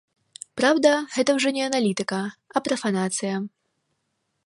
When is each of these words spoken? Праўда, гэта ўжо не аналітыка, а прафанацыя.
Праўда, 0.59 0.93
гэта 1.17 1.29
ўжо 1.39 1.53
не 1.59 1.63
аналітыка, 1.69 2.19
а 2.55 2.65
прафанацыя. 2.69 3.35